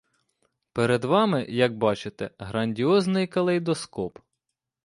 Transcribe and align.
Перед 0.73 1.05
вами, 1.05 1.45
як 1.49 1.77
бачите, 1.77 2.29
грандіозний 2.39 3.27
калейдоскоп. 3.27 4.19